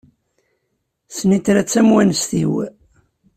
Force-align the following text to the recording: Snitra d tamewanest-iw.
Snitra 1.17 1.61
d 1.65 1.67
tamewanest-iw. 1.67 2.53